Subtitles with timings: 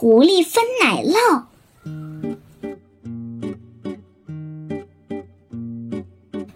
[0.00, 1.42] 狐狸分奶酪。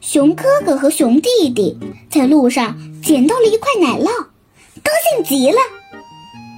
[0.01, 1.79] 熊哥哥和熊弟弟
[2.11, 4.07] 在路上捡到了一块奶酪，
[4.83, 5.59] 高兴极了。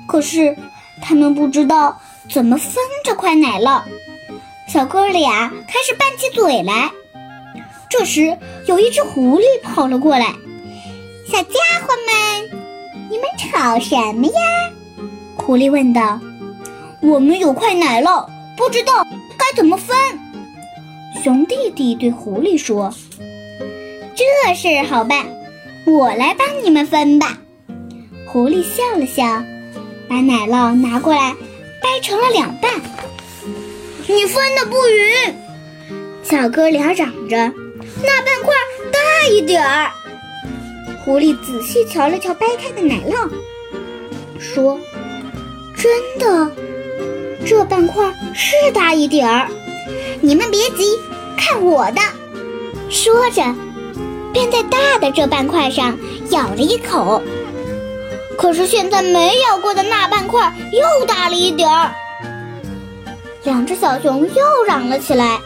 [0.07, 0.57] 可是
[1.03, 3.83] 他们不知道怎么分这块奶酪，
[4.69, 6.93] 小哥俩开始拌起嘴来。
[7.91, 10.37] 这时，有一只狐狸跑了过来。
[11.27, 12.61] “小家伙们，
[13.11, 14.33] 你们吵什么呀？”
[15.37, 16.21] 狐狸问道。
[17.03, 19.07] “我们有块奶酪，不知道
[19.39, 19.97] 该怎么分。”
[21.23, 22.93] 熊弟弟对狐狸说。
[24.15, 25.27] “这事好办，
[25.87, 27.39] 我来帮你们分吧。”
[28.27, 29.23] 狐狸笑了笑，
[30.09, 31.35] 把奶酪拿过来，
[31.83, 32.71] 掰成了两半。
[34.09, 35.35] “你分的不匀！”
[36.23, 37.53] 小哥俩嚷着。
[38.03, 38.53] 那半块
[38.93, 39.91] 大一点儿。
[41.05, 43.31] 狐狸仔细瞧了瞧掰开的奶酪，
[44.39, 44.79] 说
[45.77, 46.51] ：“真的，
[47.47, 49.49] 这半块是大一点儿。
[50.21, 50.99] 你们别急，
[51.37, 52.01] 看我的。”
[52.91, 53.55] 说着，
[54.33, 55.97] 便在大的这半块上
[56.31, 57.23] 咬了一口。
[58.37, 61.93] 可是现在没咬过的那半块又大了一点儿。
[63.45, 65.39] 两只小熊又嚷了起来。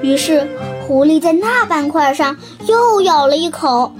[0.00, 0.48] 于是。
[0.86, 2.36] 狐狸在那半块上
[2.66, 3.90] 又咬了一口，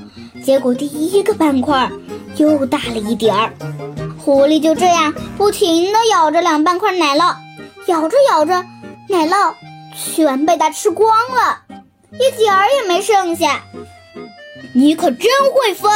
[0.45, 1.91] 结果第一个半块
[2.37, 3.51] 又大了一点儿。
[4.25, 7.37] 狐狸就这样不停地咬着两半块奶酪，
[7.87, 8.65] 咬着咬着，
[9.11, 9.53] 奶酪
[9.95, 10.91] 全被它吃。
[10.91, 11.61] 光了，
[12.13, 13.61] 一点儿也没剩下。
[14.73, 15.91] 你可真会分！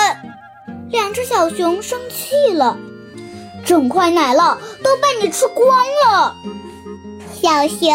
[0.90, 2.76] 两只小熊生气了，
[3.64, 5.48] 整块奶酪都被你吃。
[5.48, 6.34] 光了。
[7.40, 7.88] 小熊。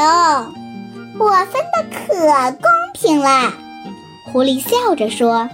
[1.19, 3.53] 我分的可公平了，
[4.31, 5.47] 狐狸笑着说：“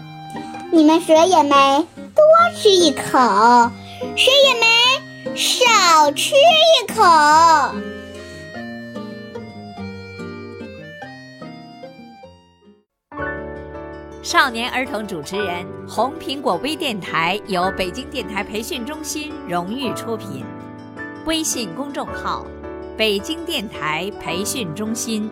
[0.71, 1.85] 你们谁也没
[2.15, 2.23] 多
[2.55, 2.69] 吃。
[2.69, 3.69] 一口，
[4.15, 4.65] 谁也没
[5.35, 7.03] 少吃一口。”
[14.21, 20.45] 少年儿童主持人，红苹果微电台由北京电台培训中心荣誉出品，
[21.25, 22.45] 微信公众号：
[22.95, 25.31] 北京电台培训中心。